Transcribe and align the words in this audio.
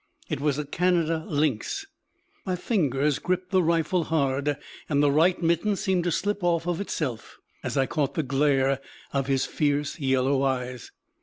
It 0.29 0.41
was 0.41 0.57
a 0.57 0.65
Canada 0.65 1.25
lynx. 1.27 1.85
My 2.43 2.55
fingers 2.55 3.19
gripped 3.19 3.51
the 3.51 3.61
rifle 3.61 4.05
hard, 4.05 4.57
and 4.89 5.03
the 5.03 5.11
right 5.11 5.39
mitten 5.43 5.75
seemed 5.75 6.05
to 6.05 6.11
slip 6.11 6.43
off 6.43 6.65
of 6.65 6.81
itself 6.81 7.37
as 7.61 7.77
I 7.77 7.85
caught 7.85 8.15
the 8.15 8.23
glare 8.23 8.81
of 9.13 9.27
his 9.27 9.45
fierce 9.45 9.99
yellow 9.99 10.41
eyes. 10.41 10.91